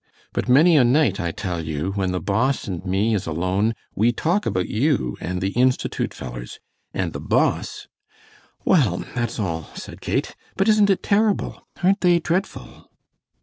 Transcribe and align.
But 0.33 0.49
many 0.49 0.77
a 0.77 0.83
night 0.83 1.19
I 1.19 1.29
tell 1.29 1.61
you 1.63 1.91
when 1.91 2.11
the 2.11 2.19
Boss 2.19 2.67
and 2.67 2.83
me 2.83 3.13
is 3.13 3.27
alone 3.27 3.75
we 3.93 4.11
talk 4.11 4.47
about 4.47 4.67
you 4.67 5.15
and 5.21 5.41
the 5.41 5.51
Institute 5.51 6.11
fellers, 6.11 6.57
and 6.91 7.13
the 7.13 7.19
Boss" 7.19 7.87
"Well, 8.65 9.05
that's 9.13 9.39
all," 9.39 9.69
said 9.75 10.01
Kate, 10.01 10.35
"but 10.57 10.67
isn't 10.67 10.89
it 10.89 11.03
terrible? 11.03 11.67
Aren't 11.83 12.01
they 12.01 12.17
dreadful?" 12.17 12.89